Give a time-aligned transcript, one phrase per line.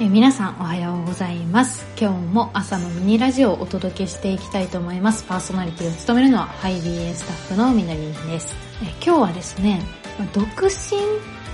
[0.00, 1.86] え皆さんおはようございます。
[1.96, 5.22] 今日も朝のミニラジオをお届けしていきたいと思います。
[5.22, 8.56] パーソナリティを務めるのはハイビーエスタッフのみなりんです。
[8.82, 9.80] え今日はですね
[10.32, 10.98] 独身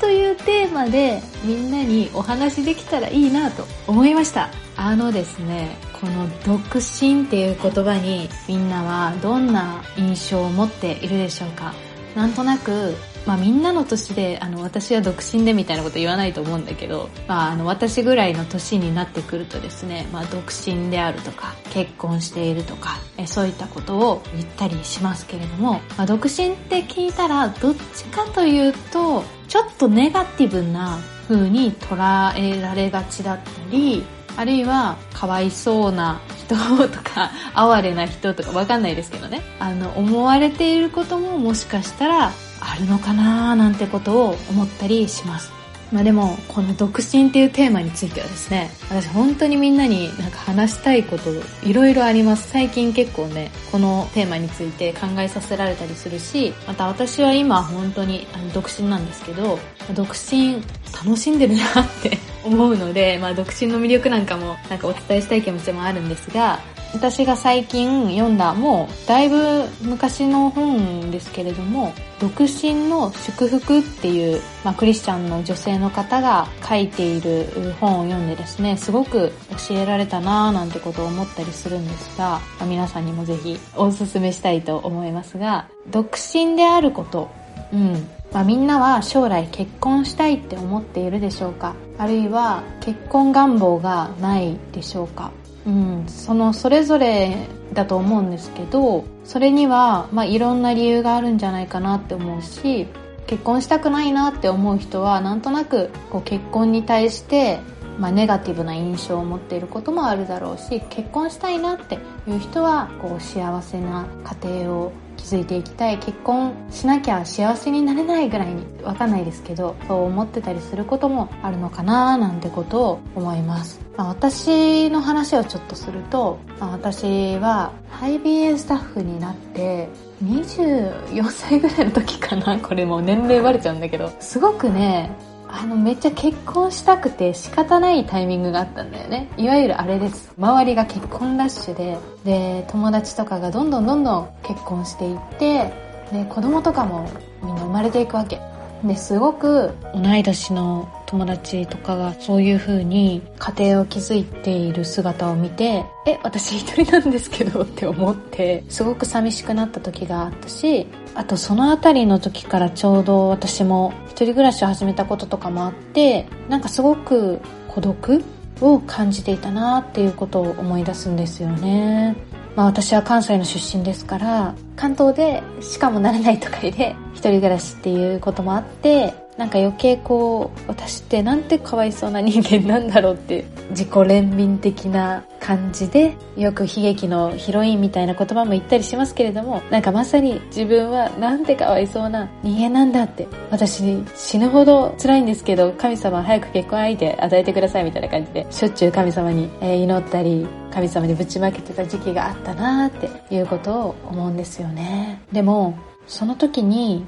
[0.01, 4.49] というテーマでみんなにお話できたらいいなと思いました。
[4.75, 11.75] あのですねこの独身っていう言葉にみんなはどんな印象を持っているでしょうか。
[12.17, 12.97] なんとなく
[13.27, 34.05] まあみんなの年で、あの私は独身でみたいなこと言わないと思うんだけど、まああの私ぐらいの年になってくるとですね、まあ独身であるとか、結婚しているとか、えそういったことを言ったりしますけれども、まあ独身って聞いたらどっちかというと、ちょっとネガティブな風に捉えられがちだったり、
[34.37, 36.55] あるいはかわいそうな人
[36.89, 39.43] とか哀れな人とかわかんないですけどね。
[39.59, 42.33] あの思われていることももしかしたら
[42.71, 45.53] あるのかななんてことを思ったりします。
[45.93, 51.31] まあでも、この独身っていうテーマについてはですね、私本当にみんなになんか話したいこと
[51.65, 52.49] いろいろあります。
[52.49, 59.59] 最近結構ね、このテーマについて考えさせられたりするし、また私は今本当にあの独身なんですけど、
[59.93, 60.63] 独身
[61.05, 66.61] 楽しんでるなって思うので、まあ独身の魅力なんかもなんかお伝えしたい気持ちもあるんですが、
[66.93, 77.47] 私が最近読んだもうだいぶ昔の本ですけれども独身の祝福っていう、まあ、クリスチャンの女性の方が書いている
[77.81, 79.33] 本を読んでですねすごく
[79.69, 87.31] 教えられたなぁなんてことを思ったりするんですが、まあ、皆さんにもぜひおすすめしたいと思いますが独身であること
[87.73, 88.09] うん。
[88.33, 91.75] まあ、みんなは将来結婚したいって思っているでしょうか？
[91.99, 95.33] あるいは結婚願望がないでしょうか？
[95.67, 97.37] うん、そのそれぞれ
[97.73, 102.87] だと思うんですけどそれには、まあ、いろんな理由があるんじゃないかなって思うし
[103.27, 107.61] 結婚したくないなって思う人はなんとなくこう結婚に対して、
[107.99, 114.07] まあ、ネガティブな印象を持っていることもあるだろうし結婚したいなっていう人はこう幸せな
[114.43, 129.89] 家庭を築いていきたい結婚しなきゃ幸せになれないぐらいにわかんないですけどそう思ってたりすることもあるのかななんてことを思います、まあ、私の話をちょっとすると、まあ、私はハイビエスタッフになって
[130.25, 132.59] 24歳ぐらいの時かな。
[132.59, 135.11] これもう年齢バレちゃうんだけどすごくね
[135.53, 139.29] あの、めっちゃ結婚したくて仕方ないタイミングがあったんだよね。
[139.37, 140.33] いわゆるあれです。
[140.39, 145.73] 周りが結婚ラッシュで、で、友達とかがどんどんどんどん結婚していって、
[146.13, 147.09] で、子供とかも
[147.43, 148.41] みんな生まれていくわけ。
[148.85, 168.25] ですごく同い年の友達とかがそういう風に家庭を築いている姿を見てえ私一人なんですけどって思ってすごく寂しくなった時があったしあとその辺りの時からちょうど私も一人暮らしを始めたこととかもあってなんかすごく孤独
[168.61, 172.17] を感じていたなっていうことを思い出すんですよね。
[172.57, 202.91] まあ私は関西の出身ですから、関東でしかもならない都会で一人暮らしっていうこともあって、なんか余計こう、私ってなんてかわいそうな人間なんだろうって自己憐憫的な感じで、よく悲劇のヒロインみたいな言葉も言ったりしますけれども、なんかまさに自分はなんてかわいそうな人間なんだって、私死ぬほど辛いんですけど、神様早く結婚相手与えてくださいみたいな感じで、しょっちゅう神様に祈ったり、神様にぶちまけてた時期があったなーっ
[203.29, 205.23] ていうことを思うんですよね。
[205.33, 207.07] でも、その時に、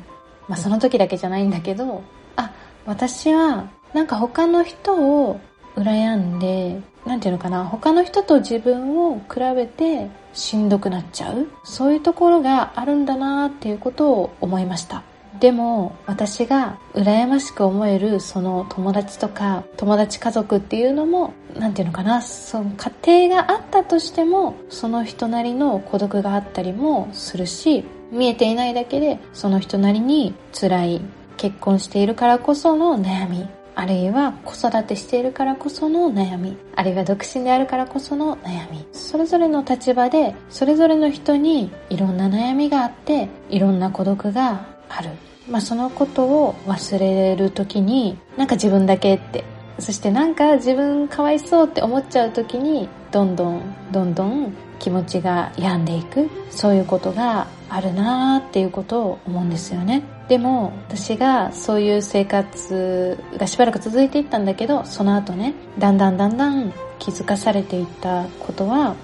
[0.49, 2.03] まあその時だけじゃないんだけど、
[2.37, 2.53] あ、
[2.87, 4.95] 私はなんか他の人
[5.27, 5.41] を
[5.77, 11.49] 羨んで、なんていうのかな、他の人と自分を比べてしんどくなっちゃう。
[11.65, 15.03] そういうところがあるんだなっていうことを思いました。
[15.41, 22.71] でも私が羨ましく思えるその友達とか友達家族っていうのもなんていうのかなその
[23.03, 31.01] 家庭があったとしてもその人なりの孤独があったりもするし見えていないだけでその人なりに辛い
[31.37, 38.87] 結婚しているからこその悩みあるいは子育てしているからこその悩み、あるいは独身であるからこその悩み。
[38.93, 45.11] それぞれの立場で、それぞれの人にいろんな悩みがあって、いろんな孤独がある。
[45.49, 49.45] まあそのことを忘れる時に、なんか自分だけって、
[49.79, 56.29] そしてなんか自分かわいそうって思っちゃう時に、どんどんどんどん気持ちが病んでいく。
[56.51, 60.03] そういうことがあるなーっていうことを思うんですよね。
[60.29, 68.95] でも私がそういう生活がしばらく続いていったんだけどその後ねだんだんだんだん気づかされていったことは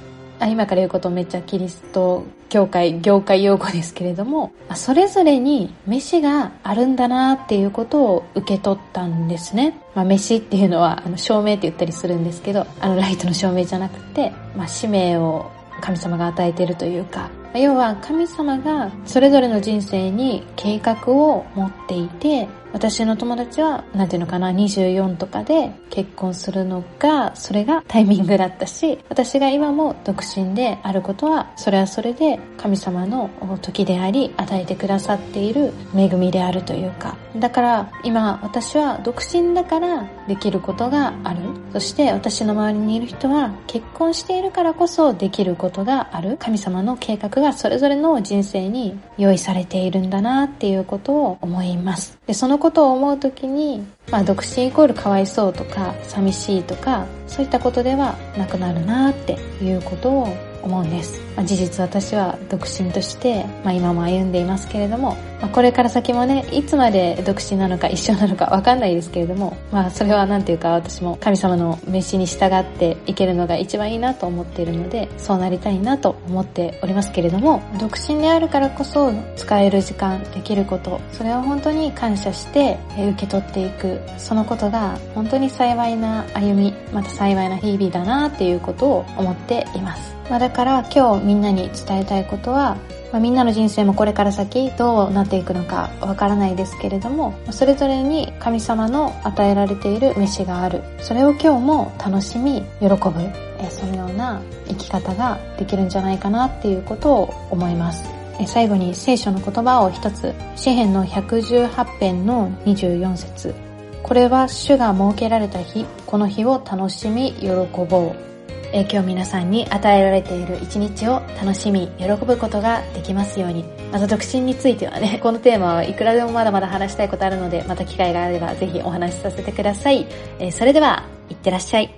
[0.41, 9.79] あ今から言うことめっちゃキリスト教会、業界用語ですけれども、それぞれに飯があるんだなっていうことを受け取ったんですね。
[9.95, 15.51] まあ、飯っていうのは、あの、照明って言ったりするんですけど、あの、ライトの照明じゃなくて、まあ、使命を
[15.81, 33.31] 神様が与えているというか、要は神様がそれぞれの人生に計画を持っていて、私の友達は、なんていうのかな、24とかで結婚するのが、それがタイミングだったし、私が今も独身であることは、それはそれで神様の
[33.63, 37.17] 時であり、与えてくださっている恵みであるというか。
[37.37, 41.41] だから、今私は独身だからできることがある。
[41.73, 46.37] そして私の周りにいる人は結婚しているからこそできることがある。
[46.39, 52.19] 神様の計画がそれぞれの人生に用意されているんだなっていうことを思います。
[52.27, 60.29] で、そのことを思うときに、まあ、独身イコールかわいそうとか、寂しいとか、そういったことではなくなるなっていうことを
[60.63, 61.21] 思うんです。
[61.37, 90.17] まあ、事実私は独身として、まあ、今も歩んでいますけれども、まあ、これから先もね、いつまで独身なのか一緒なのかわかんないですけれども、まあそれはなんていうか私も神様の召しに従っていけるのが一番いいなと思っているので、そうなりたいなと思っておりますけれども、独身であるからこそ使える時間、できること、それは本当に感謝して受け取っていく、そのことが本当に幸いな歩み、また幸いな日々だなっていうことを思っています。
[90.29, 92.77] まあ、だから今日みんなに伝えたいことは、
[93.13, 100.83] まあ、みんなの人生もこれから先どうなっていくのかわからないですけれども、それぞれに神様の与えられている飯がある。
[101.01, 103.49] それを今日も楽しみ、喜ぶ。
[103.61, 108.09] えそのような生き方ができるんじゃないかなっていうことを思います。
[108.47, 113.55] 最後に聖書の言葉を一つ、詩篇の118編の24節
[114.03, 118.28] これは主が設けられた日、この日を楽しみ、喜ぼう。
[118.73, 123.65] え今日皆さんに与えられている一日を楽しみ、喜ぶことができますように。
[123.91, 130.07] また独身についてはね、 このテーマはいくらでもまだまだ話したいことあるので、また機会があればぜひお話しさせてください。
[130.39, 131.98] えそれでは、いってらっしゃい。